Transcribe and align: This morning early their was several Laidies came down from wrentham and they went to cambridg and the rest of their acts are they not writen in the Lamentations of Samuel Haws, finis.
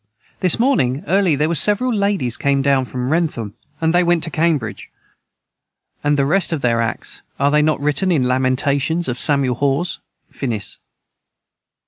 This 0.39 0.57
morning 0.57 1.03
early 1.05 1.35
their 1.35 1.47
was 1.47 1.59
several 1.59 1.93
Laidies 1.93 2.35
came 2.35 2.63
down 2.63 2.85
from 2.85 3.11
wrentham 3.11 3.53
and 3.79 3.93
they 3.93 4.03
went 4.03 4.23
to 4.23 4.31
cambridg 4.31 4.89
and 6.03 6.17
the 6.17 6.25
rest 6.25 6.51
of 6.51 6.61
their 6.61 6.81
acts 6.81 7.21
are 7.39 7.51
they 7.51 7.61
not 7.61 7.79
writen 7.79 8.11
in 8.11 8.23
the 8.23 8.27
Lamentations 8.27 9.07
of 9.07 9.19
Samuel 9.19 9.53
Haws, 9.53 9.99
finis. 10.31 10.79